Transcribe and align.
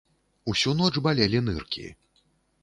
Усю 0.53 0.73
ноч 0.79 0.91
балелі 1.09 1.43
ныркі. 1.51 1.87